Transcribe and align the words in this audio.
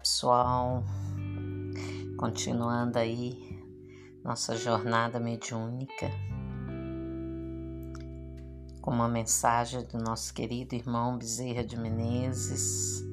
pessoal. 0.00 0.82
Continuando 2.16 2.98
aí 2.98 3.62
nossa 4.24 4.56
jornada 4.56 5.20
mediúnica 5.20 6.10
com 8.80 8.90
uma 8.90 9.08
mensagem 9.08 9.84
do 9.84 9.98
nosso 9.98 10.32
querido 10.32 10.74
irmão 10.74 11.18
Bezerra 11.18 11.62
de 11.62 11.78
Menezes, 11.78 13.04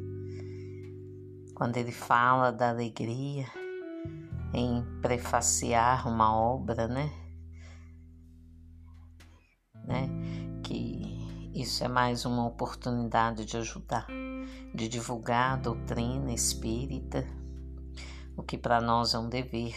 quando 1.53 1.75
ele 1.75 1.91
fala 1.91 2.51
da 2.51 2.69
alegria 2.69 3.45
em 4.53 4.81
prefaciar 5.01 6.07
uma 6.07 6.33
obra, 6.33 6.87
né? 6.87 7.11
né? 9.85 10.16
Isso 11.67 11.83
é 11.83 11.87
mais 11.89 12.23
uma 12.23 12.47
oportunidade 12.47 13.43
de 13.43 13.57
ajudar 13.57 14.07
de 14.73 14.87
divulgar 14.87 15.51
a 15.51 15.55
doutrina 15.57 16.31
espírita, 16.31 17.27
o 18.37 18.41
que 18.41 18.57
para 18.57 18.79
nós 18.79 19.13
é 19.13 19.19
um 19.19 19.27
dever, 19.27 19.75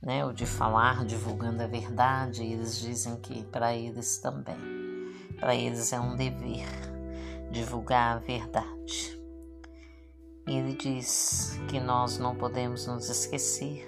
né? 0.00 0.24
O 0.24 0.32
de 0.32 0.46
falar 0.46 1.04
divulgando 1.04 1.62
a 1.62 1.66
verdade, 1.66 2.42
eles 2.42 2.80
dizem 2.80 3.16
que 3.16 3.44
para 3.44 3.76
eles 3.76 4.16
também. 4.16 4.56
Para 5.38 5.54
eles 5.54 5.92
é 5.92 6.00
um 6.00 6.16
dever 6.16 6.66
divulgar 7.50 8.16
a 8.16 8.20
verdade. 8.20 9.20
Ele 10.46 10.74
diz 10.74 11.60
que 11.68 11.78
nós 11.80 12.16
não 12.16 12.34
podemos 12.34 12.86
nos 12.86 13.10
esquecer 13.10 13.86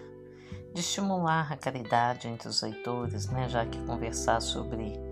de 0.75 0.83
estimular 0.83 1.51
a 1.51 1.57
caridade 1.57 2.29
entre 2.29 2.47
os 2.47 2.61
leitores, 2.61 3.27
né? 3.31 3.49
Já 3.49 3.65
que 3.65 3.83
conversar 3.87 4.43
sobre 4.43 5.06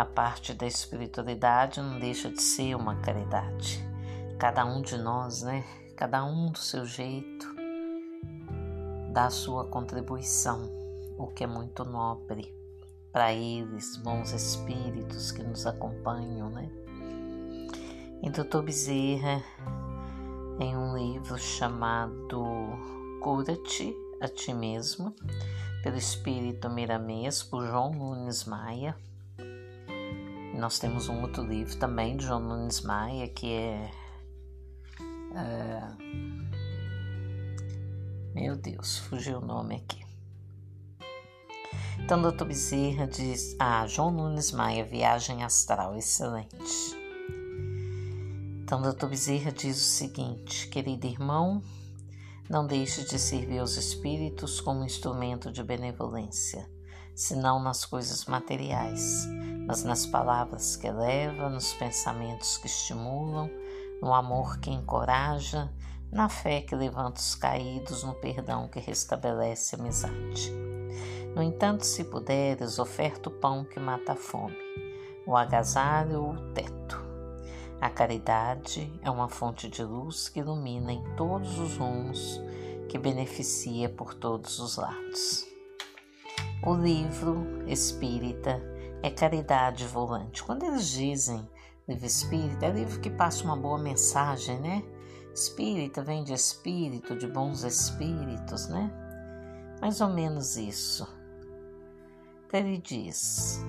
a 0.00 0.04
parte 0.06 0.54
da 0.54 0.66
espiritualidade 0.66 1.80
não 1.80 1.98
deixa 1.98 2.30
de 2.30 2.40
ser 2.40 2.74
uma 2.74 2.96
caridade 2.96 3.90
cada 4.40 4.64
um 4.64 4.80
de 4.80 4.96
nós, 4.96 5.42
né? 5.42 5.62
Cada 5.94 6.24
um 6.24 6.50
do 6.50 6.58
seu 6.58 6.86
jeito, 6.86 7.46
dá 9.12 9.26
a 9.26 9.30
sua 9.30 9.66
contribuição, 9.66 10.62
o 11.18 11.26
que 11.26 11.44
é 11.44 11.46
muito 11.46 11.84
nobre 11.84 12.50
para 13.12 13.34
eles, 13.34 13.98
bons 13.98 14.32
espíritos 14.32 15.30
que 15.30 15.42
nos 15.42 15.66
acompanham, 15.66 16.48
né? 16.48 16.70
E 18.22 18.30
Dr. 18.30 18.62
Bezerra, 18.62 19.42
em 20.58 20.74
um 20.74 20.96
livro 20.96 21.36
chamado 21.36 22.42
Cura-te 23.20 23.94
a 24.22 24.28
Ti 24.28 24.54
Mesmo, 24.54 25.14
pelo 25.82 25.98
Espírito 25.98 26.70
Miramês, 26.70 27.42
por 27.42 27.66
João 27.66 27.90
Nunes 27.92 28.46
Maia. 28.46 28.96
Nós 30.60 30.78
temos 30.78 31.08
um 31.08 31.22
outro 31.22 31.42
livro 31.42 31.74
também 31.78 32.18
de 32.18 32.26
João 32.26 32.38
Nunes 32.38 32.82
Maia, 32.82 33.26
que 33.28 33.50
é 33.50 33.90
é... 35.34 35.82
Meu 38.34 38.54
Deus, 38.56 38.98
fugiu 38.98 39.38
o 39.38 39.40
nome 39.40 39.76
aqui. 39.76 40.04
Então, 41.98 42.20
doutor 42.20 42.46
Bezerra 42.46 43.06
diz: 43.06 43.56
Ah, 43.58 43.86
João 43.86 44.10
Nunes 44.10 44.52
Maia, 44.52 44.84
Viagem 44.84 45.42
Astral, 45.42 45.96
excelente. 45.96 46.94
Então, 48.62 48.82
doutor 48.82 49.08
Bezerra 49.08 49.50
diz 49.50 49.78
o 49.78 49.96
seguinte: 49.96 50.68
Querido 50.68 51.06
irmão, 51.06 51.62
não 52.50 52.66
deixe 52.66 53.02
de 53.04 53.18
servir 53.18 53.62
os 53.62 53.78
espíritos 53.78 54.60
como 54.60 54.84
instrumento 54.84 55.50
de 55.50 55.62
benevolência, 55.62 56.68
senão 57.14 57.62
nas 57.62 57.84
coisas 57.84 58.24
materiais, 58.26 59.26
mas 59.66 59.84
nas 59.84 60.06
palavras 60.06 60.76
que 60.76 60.86
eleva, 60.86 61.48
nos 61.48 61.72
pensamentos 61.74 62.56
que 62.58 62.66
estimulam 62.66 63.50
no 64.00 64.14
amor 64.14 64.58
que 64.58 64.70
encoraja, 64.70 65.70
na 66.10 66.28
fé 66.28 66.62
que 66.62 66.74
levanta 66.74 67.20
os 67.20 67.34
caídos, 67.34 68.02
no 68.02 68.14
perdão 68.14 68.68
que 68.68 68.80
restabelece 68.80 69.76
a 69.76 69.78
amizade. 69.78 70.52
No 71.34 71.42
entanto, 71.42 71.84
se 71.84 72.04
puderes, 72.04 72.78
oferta 72.78 73.28
o 73.28 73.32
pão 73.32 73.64
que 73.64 73.78
mata 73.78 74.12
a 74.12 74.16
fome, 74.16 74.56
o 75.26 75.36
agasalho 75.36 76.22
ou 76.22 76.32
o 76.32 76.52
teto. 76.52 76.98
A 77.80 77.88
caridade 77.88 78.92
é 79.02 79.10
uma 79.10 79.28
fonte 79.28 79.68
de 79.68 79.82
luz 79.82 80.28
que 80.28 80.40
ilumina 80.40 80.92
em 80.92 81.02
todos 81.16 81.58
os 81.58 81.76
rumos, 81.76 82.40
que 82.88 82.98
beneficia 82.98 83.88
por 83.88 84.12
todos 84.14 84.58
os 84.58 84.76
lados. 84.76 85.49
O 86.62 86.74
livro 86.74 87.64
espírita 87.66 88.60
é 89.02 89.10
caridade 89.10 89.86
volante. 89.86 90.42
Quando 90.42 90.64
eles 90.64 90.88
dizem 90.90 91.48
Livro 91.90 92.06
espírita 92.06 92.66
é 92.66 92.70
livro 92.70 93.00
que 93.00 93.10
passa 93.10 93.42
uma 93.42 93.56
boa 93.56 93.76
mensagem, 93.76 94.60
né? 94.60 94.84
Espírita 95.34 96.00
vem 96.04 96.22
de 96.22 96.32
espírito, 96.32 97.16
de 97.16 97.26
bons 97.26 97.64
espíritos, 97.64 98.68
né? 98.68 98.92
Mais 99.80 100.00
ou 100.00 100.08
menos 100.08 100.56
isso. 100.56 101.04
Então 102.46 102.60
ele 102.60 102.78
diz: 102.78 103.60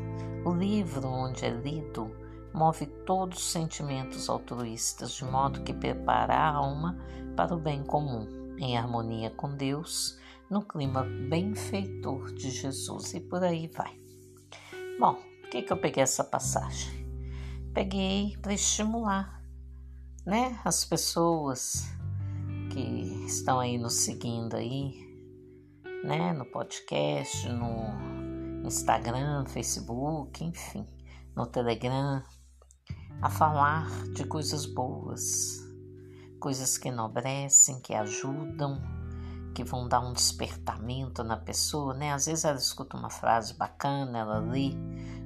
o 0.45 0.53
livro 0.53 1.07
onde 1.07 1.43
é 1.45 1.49
lido 1.49 2.15
move 2.53 2.85
todos 3.07 3.39
os 3.39 3.51
sentimentos 3.51 4.29
altruístas, 4.29 5.13
de 5.13 5.25
modo 5.25 5.63
que 5.63 5.73
prepara 5.73 6.35
a 6.35 6.53
alma 6.53 6.95
para 7.35 7.55
o 7.55 7.59
bem 7.59 7.81
comum, 7.83 8.27
em 8.59 8.77
harmonia 8.77 9.31
com 9.31 9.55
Deus, 9.55 10.19
no 10.51 10.61
clima 10.61 11.03
benfeitor 11.29 12.31
de 12.33 12.51
Jesus, 12.51 13.15
e 13.15 13.21
por 13.21 13.43
aí 13.43 13.67
vai. 13.67 13.97
Bom, 14.99 15.15
por 15.15 15.49
que, 15.49 15.63
que 15.63 15.73
eu 15.73 15.77
peguei 15.77 16.03
essa 16.03 16.23
passagem? 16.23 17.01
peguei 17.73 18.37
para 18.41 18.53
estimular, 18.53 19.41
né, 20.25 20.59
as 20.65 20.83
pessoas 20.83 21.85
que 22.71 23.25
estão 23.25 23.59
aí 23.59 23.77
nos 23.77 23.93
seguindo 23.93 24.55
aí, 24.55 24.93
né, 26.03 26.33
no 26.33 26.45
podcast, 26.45 27.47
no 27.49 28.65
Instagram, 28.65 29.45
Facebook, 29.45 30.43
enfim, 30.43 30.85
no 31.35 31.45
Telegram, 31.45 32.21
a 33.21 33.29
falar 33.29 33.87
de 34.13 34.25
coisas 34.25 34.65
boas, 34.65 35.59
coisas 36.39 36.77
que 36.77 36.89
enobrecem, 36.89 37.81
que 37.81 37.93
ajudam, 37.93 38.81
que 39.53 39.63
vão 39.63 39.87
dar 39.87 39.99
um 39.99 40.13
despertamento 40.13 41.23
na 41.23 41.37
pessoa, 41.37 41.93
né? 41.93 42.13
Às 42.13 42.25
vezes 42.25 42.45
ela 42.45 42.57
escuta 42.57 42.97
uma 42.97 43.09
frase 43.09 43.53
bacana, 43.53 44.19
ela 44.19 44.39
lê 44.39 44.71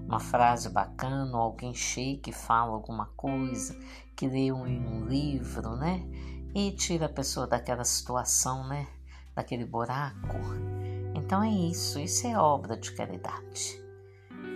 uma 0.07 0.19
frase 0.19 0.69
bacana, 0.69 1.35
ou 1.35 1.43
alguém 1.43 1.73
chega 1.73 2.29
e 2.29 2.33
fala 2.33 2.73
alguma 2.73 3.07
coisa, 3.17 3.77
que 4.15 4.27
leu 4.27 4.67
em 4.67 4.85
um 4.85 5.05
livro, 5.05 5.75
né? 5.75 6.05
E 6.53 6.71
tira 6.71 7.07
a 7.07 7.09
pessoa 7.09 7.47
daquela 7.47 7.83
situação, 7.83 8.67
né? 8.67 8.87
Daquele 9.35 9.65
buraco. 9.65 10.37
Então 11.15 11.43
é 11.43 11.49
isso, 11.49 11.99
isso 11.99 12.27
é 12.27 12.37
obra 12.37 12.77
de 12.77 12.91
caridade, 12.93 13.81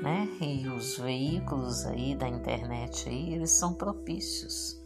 né? 0.04 0.28
E 0.42 0.68
os 0.68 0.98
veículos 0.98 1.86
aí 1.86 2.16
da 2.16 2.28
internet 2.28 3.10
aí, 3.10 3.34
eles 3.34 3.52
são 3.52 3.74
propícios 3.74 4.80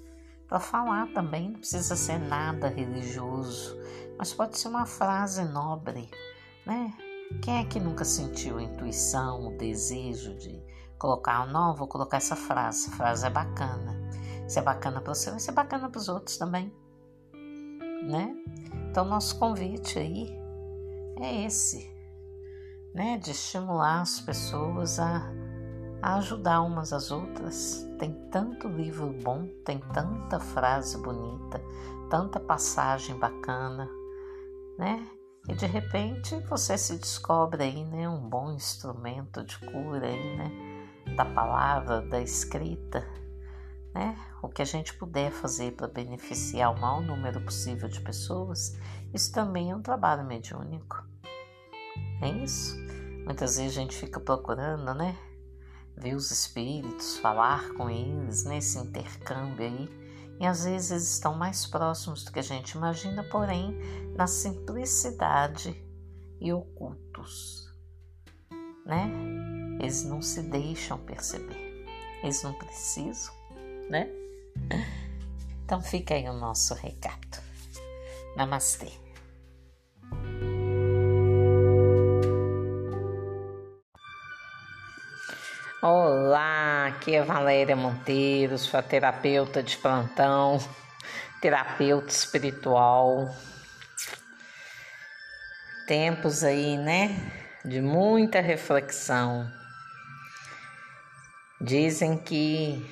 para 0.47 0.59
falar 0.59 1.07
também, 1.13 1.49
não 1.49 1.59
precisa 1.59 1.95
ser 1.95 2.19
nada 2.19 2.67
religioso, 2.67 3.75
mas 4.17 4.33
pode 4.33 4.57
ser 4.57 4.67
uma 4.67 4.85
frase 4.85 5.43
nobre, 5.43 6.09
né? 6.65 6.93
Quem 7.41 7.57
é 7.57 7.65
que 7.65 7.79
nunca 7.79 8.05
sentiu 8.05 8.57
a 8.57 8.63
intuição, 8.63 9.47
o 9.47 9.57
desejo 9.57 10.35
de 10.35 10.63
colocar, 10.97 11.45
não, 11.47 11.75
vou 11.75 11.87
colocar 11.87 12.17
essa 12.17 12.35
frase, 12.35 12.85
essa 12.87 12.95
frase 12.95 13.25
é 13.25 13.29
bacana. 13.29 14.01
Se 14.47 14.59
é 14.59 14.61
bacana 14.61 15.01
para 15.01 15.13
você, 15.13 15.29
vai 15.29 15.39
ser 15.39 15.51
bacana 15.51 15.89
para 15.89 15.99
os 15.99 16.07
outros 16.07 16.37
também, 16.37 16.73
né? 18.07 18.35
Então, 18.89 19.05
nosso 19.05 19.39
convite 19.39 19.97
aí 19.99 20.29
é 21.19 21.45
esse, 21.45 21.91
né? 22.93 23.17
De 23.17 23.31
estimular 23.31 24.01
as 24.01 24.21
pessoas 24.21 24.99
a, 24.99 25.23
a 26.01 26.15
ajudar 26.15 26.61
umas 26.61 26.93
às 26.93 27.11
outras. 27.11 27.85
Tem 27.97 28.13
tanto 28.29 28.67
livro 28.67 29.13
bom, 29.23 29.47
tem 29.65 29.79
tanta 29.93 30.39
frase 30.39 30.97
bonita, 31.01 31.61
tanta 32.09 32.39
passagem 32.39 33.17
bacana, 33.17 33.89
né? 34.77 35.07
E 35.47 35.53
de 35.53 35.65
repente 35.65 36.39
você 36.49 36.77
se 36.77 36.97
descobre 36.97 37.63
aí, 37.63 37.83
né, 37.85 38.07
um 38.07 38.29
bom 38.29 38.53
instrumento 38.53 39.43
de 39.43 39.59
cura 39.59 40.07
aí, 40.07 40.37
né, 40.37 40.51
da 41.17 41.25
palavra, 41.25 42.01
da 42.01 42.21
escrita, 42.21 43.05
né? 43.93 44.17
O 44.41 44.47
que 44.47 44.61
a 44.61 44.65
gente 44.65 44.93
puder 44.93 45.31
fazer 45.31 45.73
para 45.73 45.87
beneficiar 45.87 46.73
o 46.73 46.79
maior 46.79 47.01
número 47.01 47.41
possível 47.41 47.89
de 47.89 47.99
pessoas, 48.01 48.77
isso 49.13 49.31
também 49.33 49.71
é 49.71 49.75
um 49.75 49.81
trabalho 49.81 50.25
mediúnico. 50.25 51.03
É 52.21 52.29
isso? 52.29 52.75
Muitas 53.25 53.57
vezes 53.57 53.77
a 53.77 53.81
gente 53.81 53.95
fica 53.95 54.19
procurando, 54.19 54.93
né? 54.93 55.17
Ver 55.95 56.15
os 56.15 56.31
espíritos, 56.31 57.17
falar 57.17 57.69
com 57.73 57.89
eles, 57.89 58.45
nesse 58.45 58.79
intercâmbio 58.79 59.65
aí 59.65 60.02
e 60.39 60.45
às 60.45 60.65
vezes 60.65 61.13
estão 61.13 61.35
mais 61.35 61.65
próximos 61.65 62.23
do 62.23 62.31
que 62.31 62.39
a 62.39 62.43
gente 62.43 62.71
imagina, 62.71 63.23
porém 63.23 63.77
na 64.15 64.27
simplicidade 64.27 65.83
e 66.39 66.51
ocultos, 66.51 67.71
né? 68.85 69.11
Eles 69.79 70.03
não 70.03 70.21
se 70.21 70.41
deixam 70.43 70.97
perceber, 70.97 71.85
eles 72.21 72.41
não 72.43 72.53
precisam, 72.53 73.33
né? 73.89 74.09
Então 75.65 75.81
fica 75.81 76.13
aí 76.13 76.27
o 76.27 76.33
nosso 76.33 76.73
recado. 76.73 77.41
Namastê. 78.35 78.91
Aqui 87.03 87.15
é 87.15 87.21
Valéria 87.21 87.75
Monteiro, 87.75 88.57
sua 88.57 88.81
terapeuta 88.81 89.61
de 89.61 89.75
plantão, 89.75 90.57
terapeuta 91.41 92.07
espiritual. 92.07 93.29
Tempos 95.85 96.45
aí, 96.45 96.77
né, 96.77 97.13
de 97.65 97.81
muita 97.81 98.39
reflexão. 98.39 99.51
Dizem 101.59 102.17
que 102.17 102.89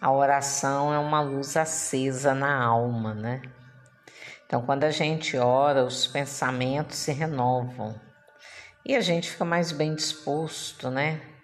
a 0.00 0.10
oração 0.10 0.92
é 0.92 0.98
uma 0.98 1.20
luz 1.20 1.56
acesa 1.56 2.34
na 2.34 2.60
alma, 2.60 3.14
né? 3.14 3.40
Então, 4.46 4.62
quando 4.62 4.82
a 4.82 4.90
gente 4.90 5.36
ora, 5.36 5.84
os 5.84 6.08
pensamentos 6.08 6.96
se 6.96 7.12
renovam 7.12 7.94
e 8.84 8.96
a 8.96 9.00
gente 9.00 9.30
fica 9.30 9.44
mais 9.44 9.70
bem 9.70 9.94
disposto, 9.94 10.90
né? 10.90 11.37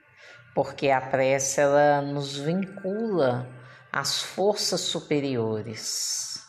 Porque 0.55 0.91
a 0.91 1.01
prece 1.01 1.61
ela 1.61 2.01
nos 2.01 2.37
vincula 2.37 3.49
às 3.93 4.23
forças 4.23 4.81
superiores, 4.81 6.41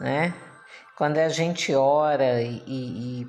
né? 0.00 0.34
Quando 0.96 1.18
a 1.18 1.28
gente 1.28 1.74
ora 1.74 2.40
e, 2.40 2.62
e, 2.66 3.26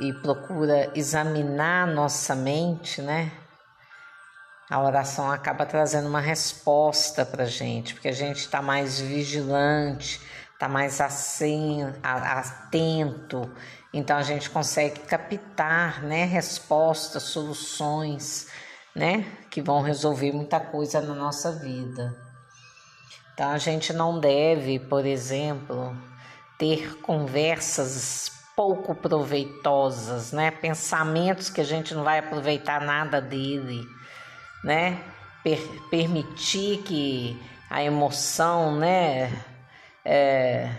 e 0.00 0.12
procura 0.20 0.90
examinar 0.94 1.86
nossa 1.86 2.34
mente, 2.34 3.00
né? 3.00 3.32
a 4.72 4.80
oração 4.80 5.30
acaba 5.30 5.66
trazendo 5.66 6.08
uma 6.08 6.20
resposta 6.20 7.26
para 7.26 7.42
a 7.42 7.46
gente, 7.46 7.92
porque 7.92 8.08
a 8.08 8.12
gente 8.12 8.38
está 8.38 8.62
mais 8.62 8.98
vigilante, 8.98 10.18
está 10.54 10.66
mais 10.66 10.98
atento, 12.02 13.54
então 13.92 14.16
a 14.16 14.22
gente 14.22 14.48
consegue 14.48 15.00
captar 15.00 16.02
né, 16.02 16.24
respostas, 16.24 17.24
soluções 17.24 18.48
né, 18.94 19.24
que 19.50 19.62
vão 19.62 19.80
resolver 19.80 20.32
muita 20.32 20.60
coisa 20.60 21.00
na 21.00 21.14
nossa 21.14 21.52
vida. 21.52 22.16
Então 23.34 23.50
a 23.50 23.58
gente 23.58 23.92
não 23.92 24.20
deve, 24.20 24.78
por 24.78 25.06
exemplo, 25.06 25.96
ter 26.58 27.00
conversas 27.00 28.30
pouco 28.54 28.94
proveitosas, 28.94 30.32
né? 30.32 30.50
Pensamentos 30.50 31.48
que 31.48 31.60
a 31.60 31.64
gente 31.64 31.94
não 31.94 32.04
vai 32.04 32.18
aproveitar 32.18 32.82
nada 32.82 33.20
dele 33.20 33.82
né? 34.62 35.02
Per 35.42 35.58
permitir 35.90 36.82
que 36.82 37.42
a 37.68 37.82
emoção, 37.82 38.76
né, 38.76 39.32
é, 40.04 40.70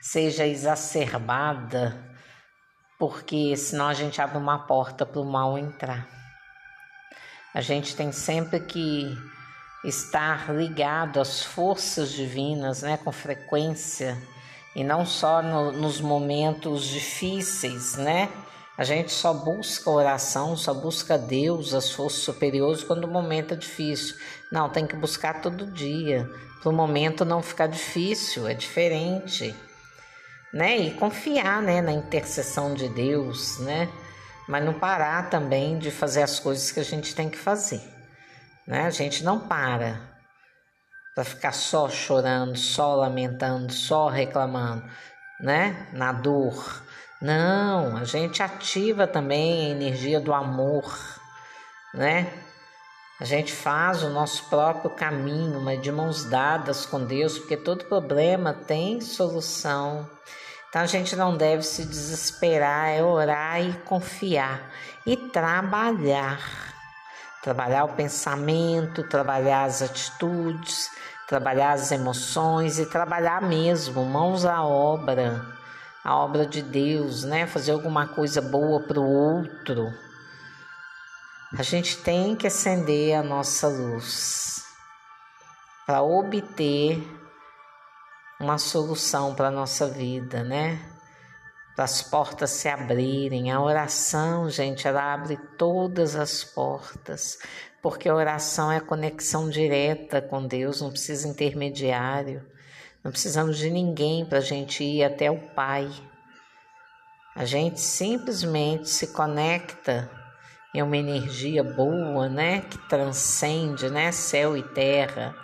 seja 0.00 0.46
exacerbada, 0.46 1.96
porque 2.98 3.56
senão 3.56 3.88
a 3.88 3.94
gente 3.94 4.20
abre 4.20 4.38
uma 4.38 4.60
porta 4.60 5.04
para 5.04 5.20
o 5.20 5.24
mal 5.24 5.58
entrar. 5.58 6.06
A 7.54 7.60
gente 7.60 7.94
tem 7.94 8.12
sempre 8.12 8.60
que 8.60 9.16
estar 9.84 10.54
ligado 10.54 11.20
às 11.20 11.42
forças 11.42 12.10
divinas, 12.12 12.82
né, 12.82 12.96
com 12.96 13.12
frequência, 13.12 14.16
e 14.74 14.82
não 14.82 15.04
só 15.04 15.42
no, 15.42 15.72
nos 15.72 16.00
momentos 16.00 16.86
difíceis, 16.86 17.96
né? 17.96 18.30
A 18.76 18.84
gente 18.84 19.12
só 19.12 19.34
busca 19.34 19.90
oração, 19.90 20.56
só 20.56 20.72
busca 20.72 21.18
Deus, 21.18 21.74
as 21.74 21.92
forças 21.92 22.22
superiores, 22.22 22.82
quando 22.82 23.04
o 23.04 23.10
momento 23.10 23.52
é 23.52 23.56
difícil. 23.56 24.16
Não, 24.50 24.70
tem 24.70 24.86
que 24.86 24.96
buscar 24.96 25.42
todo 25.42 25.66
dia, 25.66 26.28
para 26.62 26.70
o 26.70 26.72
momento 26.72 27.24
não 27.24 27.42
ficar 27.42 27.66
difícil, 27.66 28.48
é 28.48 28.54
diferente. 28.54 29.54
Né? 30.54 30.78
E 30.78 30.90
confiar 30.92 31.60
né, 31.60 31.82
na 31.82 31.92
intercessão 31.92 32.72
de 32.72 32.88
Deus, 32.88 33.58
né? 33.58 33.90
Mas 34.48 34.64
não 34.64 34.74
parar 34.74 35.30
também 35.30 35.78
de 35.78 35.90
fazer 35.90 36.22
as 36.22 36.38
coisas 36.38 36.70
que 36.70 36.80
a 36.80 36.84
gente 36.84 37.14
tem 37.14 37.28
que 37.28 37.38
fazer. 37.38 37.80
Né? 38.66 38.86
A 38.86 38.90
gente 38.90 39.24
não 39.24 39.38
para 39.38 40.12
para 41.14 41.24
ficar 41.24 41.52
só 41.52 41.88
chorando, 41.88 42.56
só 42.56 42.94
lamentando, 42.94 43.72
só 43.72 44.08
reclamando, 44.08 44.82
né? 45.40 45.88
Na 45.92 46.10
dor. 46.10 46.82
Não, 47.20 47.96
a 47.96 48.04
gente 48.04 48.42
ativa 48.42 49.06
também 49.06 49.66
a 49.66 49.70
energia 49.70 50.18
do 50.18 50.32
amor, 50.32 50.98
né? 51.94 52.32
A 53.20 53.24
gente 53.24 53.52
faz 53.52 54.02
o 54.02 54.08
nosso 54.08 54.48
próprio 54.48 54.90
caminho, 54.90 55.60
mas 55.60 55.80
de 55.80 55.92
mãos 55.92 56.24
dadas 56.24 56.84
com 56.84 57.04
Deus, 57.04 57.38
porque 57.38 57.56
todo 57.56 57.84
problema 57.84 58.52
tem 58.52 59.00
solução. 59.00 60.10
Então 60.72 60.80
a 60.80 60.86
gente 60.86 61.14
não 61.14 61.36
deve 61.36 61.62
se 61.62 61.84
desesperar, 61.84 62.88
é 62.88 63.04
orar 63.04 63.60
e 63.60 63.74
confiar 63.84 64.70
e 65.04 65.16
trabalhar. 65.16 66.40
Trabalhar 67.42 67.84
o 67.84 67.94
pensamento, 67.94 69.02
trabalhar 69.02 69.64
as 69.64 69.82
atitudes, 69.82 70.88
trabalhar 71.28 71.72
as 71.72 71.92
emoções 71.92 72.78
e 72.78 72.86
trabalhar 72.86 73.42
mesmo, 73.42 74.02
mãos 74.06 74.46
à 74.46 74.64
obra 74.64 75.60
a 76.04 76.16
obra 76.16 76.44
de 76.44 76.62
Deus, 76.62 77.22
né? 77.22 77.46
Fazer 77.46 77.72
alguma 77.72 78.08
coisa 78.08 78.40
boa 78.40 78.80
para 78.80 79.00
o 79.00 79.08
outro. 79.08 79.92
A 81.56 81.62
gente 81.62 81.98
tem 81.98 82.34
que 82.34 82.46
acender 82.46 83.14
a 83.14 83.22
nossa 83.22 83.68
luz 83.68 84.64
para 85.86 86.02
obter 86.02 87.06
uma 88.40 88.58
solução 88.58 89.34
para 89.34 89.48
a 89.48 89.50
nossa 89.50 89.88
vida, 89.88 90.42
né? 90.42 90.80
Para 91.74 91.84
as 91.84 92.02
portas 92.02 92.50
se 92.50 92.68
abrirem. 92.68 93.50
A 93.50 93.60
oração, 93.60 94.50
gente, 94.50 94.86
ela 94.86 95.14
abre 95.14 95.36
todas 95.56 96.16
as 96.16 96.44
portas, 96.44 97.38
porque 97.80 98.08
a 98.08 98.14
oração 98.14 98.70
é 98.70 98.78
a 98.78 98.80
conexão 98.80 99.48
direta 99.48 100.20
com 100.20 100.46
Deus, 100.46 100.80
não 100.80 100.90
precisa 100.90 101.28
intermediário. 101.28 102.44
Não 103.02 103.10
precisamos 103.10 103.58
de 103.58 103.68
ninguém 103.68 104.24
para 104.24 104.38
a 104.38 104.42
gente 104.42 104.84
ir 104.84 105.02
até 105.02 105.30
o 105.30 105.38
Pai. 105.38 105.90
A 107.34 107.44
gente 107.44 107.80
simplesmente 107.80 108.88
se 108.88 109.08
conecta 109.08 110.08
em 110.74 110.82
uma 110.82 110.96
energia 110.96 111.64
boa, 111.64 112.28
né? 112.28 112.60
Que 112.60 112.78
transcende, 112.88 113.90
né? 113.90 114.12
Céu 114.12 114.56
e 114.56 114.62
terra. 114.62 115.34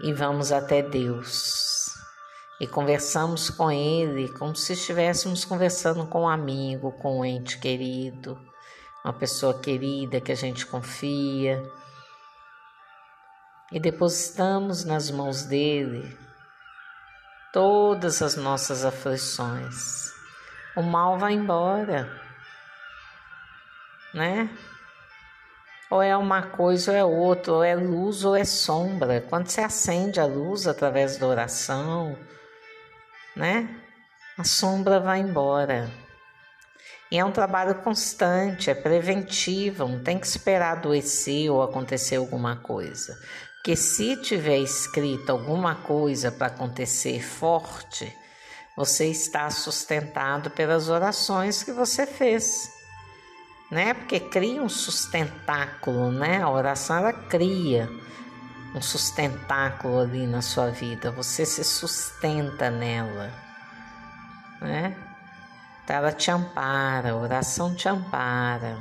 E 0.00 0.12
vamos 0.12 0.52
até 0.52 0.82
Deus. 0.82 1.92
E 2.60 2.66
conversamos 2.66 3.50
com 3.50 3.70
Ele 3.70 4.28
como 4.34 4.54
se 4.54 4.72
estivéssemos 4.72 5.44
conversando 5.44 6.06
com 6.06 6.22
um 6.22 6.28
amigo, 6.28 6.92
com 6.92 7.20
um 7.20 7.24
ente 7.24 7.58
querido, 7.58 8.38
uma 9.04 9.12
pessoa 9.12 9.58
querida 9.60 10.20
que 10.20 10.32
a 10.32 10.36
gente 10.36 10.66
confia 10.66 11.62
e 13.70 13.78
depositamos 13.78 14.84
nas 14.84 15.10
mãos 15.10 15.44
dele 15.44 16.16
todas 17.52 18.22
as 18.22 18.36
nossas 18.36 18.84
aflições. 18.84 20.10
O 20.76 20.82
mal 20.82 21.18
vai 21.18 21.34
embora, 21.34 22.08
né? 24.14 24.48
Ou 25.90 26.02
é 26.02 26.16
uma 26.16 26.42
coisa 26.42 26.92
ou 26.92 26.96
é 26.96 27.04
outra, 27.04 27.52
ou 27.52 27.64
é 27.64 27.74
luz 27.74 28.24
ou 28.24 28.36
é 28.36 28.44
sombra. 28.44 29.24
Quando 29.28 29.48
você 29.48 29.60
acende 29.60 30.20
a 30.20 30.26
luz 30.26 30.66
através 30.66 31.16
da 31.16 31.26
oração, 31.26 32.16
né? 33.34 33.68
A 34.36 34.44
sombra 34.44 35.00
vai 35.00 35.20
embora. 35.20 35.90
E 37.10 37.18
é 37.18 37.24
um 37.24 37.32
trabalho 37.32 37.76
constante, 37.76 38.70
é 38.70 38.74
preventivo, 38.74 39.88
não 39.88 40.02
tem 40.02 40.18
que 40.18 40.26
esperar 40.26 40.76
adoecer 40.76 41.50
ou 41.50 41.62
acontecer 41.62 42.16
alguma 42.16 42.56
coisa 42.56 43.18
que 43.68 43.76
se 43.76 44.16
tiver 44.16 44.58
escrito 44.60 45.30
alguma 45.30 45.74
coisa 45.74 46.32
para 46.32 46.46
acontecer 46.46 47.22
forte, 47.22 48.10
você 48.74 49.06
está 49.08 49.50
sustentado 49.50 50.50
pelas 50.50 50.88
orações 50.88 51.62
que 51.62 51.70
você 51.70 52.06
fez, 52.06 52.70
né? 53.70 53.94
Porque 53.94 54.20
cria 54.20 54.62
um 54.62 54.68
sustentáculo, 54.68 56.10
né? 56.10 56.42
A 56.42 56.50
oração 56.50 56.96
ela 56.96 57.12
cria 57.12 57.88
um 58.74 58.82
sustentáculo 58.82 60.00
ali 60.00 60.26
na 60.26 60.42
sua 60.42 60.70
vida, 60.70 61.10
você 61.10 61.44
se 61.44 61.64
sustenta 61.64 62.70
nela, 62.70 63.32
né? 64.60 64.96
Então 65.84 65.96
ela 65.96 66.12
te 66.12 66.30
ampara, 66.30 67.12
a 67.12 67.16
oração 67.16 67.74
te 67.74 67.88
ampara. 67.88 68.78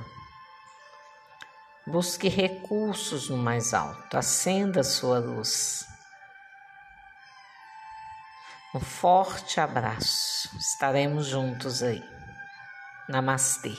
Busque 1.86 2.28
recursos 2.28 3.30
no 3.30 3.38
mais 3.38 3.74
alto, 3.74 4.18
acenda 4.18 4.82
a 4.82 4.84
sua 4.84 5.20
luz. 5.20 5.86
Um 8.76 8.82
forte 8.82 9.62
abraço, 9.62 10.50
estaremos 10.58 11.28
juntos 11.28 11.82
aí. 11.82 12.04
Namastê. 13.08 13.74